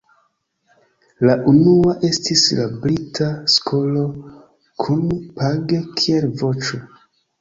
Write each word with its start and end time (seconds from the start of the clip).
La 1.29 1.33
unua 1.51 1.93
estis 2.09 2.45
la 2.61 2.65
"brita 2.85 3.27
skolo", 3.57 4.07
kun 4.85 5.05
Page 5.41 5.83
kiel 6.01 6.27
voĉo. 6.45 6.81